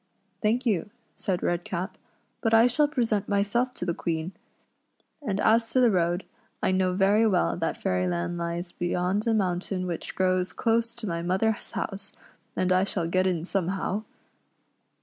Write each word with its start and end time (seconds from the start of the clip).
"Thank 0.41 0.65
you," 0.65 0.89
said 1.13 1.43
Redcap," 1.43 1.95
but 2.41 2.55
I 2.55 2.65
shall 2.65 2.87
present 2.87 3.29
myself 3.29 3.75
to 3.75 3.85
the 3.85 3.93
Queen; 3.93 4.31
and 5.21 5.39
as 5.39 5.69
to 5.73 5.79
the 5.79 5.91
road, 5.91 6.23
I 6.63 6.71
know 6.71 6.93
very 6.93 7.27
well 7.27 7.55
that 7.57 7.77
Fairyland 7.77 8.35
lies 8.35 8.71
beyond 8.71 9.27
a 9.27 9.33
mountain 9.35 9.85
which 9.85 10.15
grows 10.15 10.53
close 10.53 10.95
to 10.95 11.05
my 11.05 11.21
mother's 11.21 11.69
house, 11.69 12.13
and 12.55 12.71
I 12.71 12.83
shall 12.83 13.07
get 13.07 13.27
in 13.27 13.45
somehow." 13.45 14.03